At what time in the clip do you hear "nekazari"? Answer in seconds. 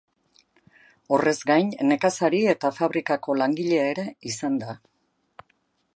1.91-2.41